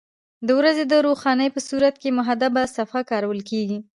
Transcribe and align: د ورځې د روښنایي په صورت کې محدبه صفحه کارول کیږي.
د 0.47 0.49
ورځې 0.59 0.83
د 0.87 0.93
روښنایي 1.05 1.53
په 1.55 1.61
صورت 1.69 1.95
کې 2.01 2.15
محدبه 2.17 2.61
صفحه 2.77 3.01
کارول 3.11 3.39
کیږي. 3.49 3.79